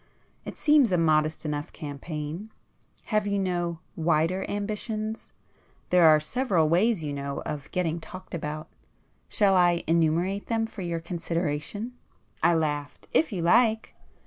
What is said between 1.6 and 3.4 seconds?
campaign! Have you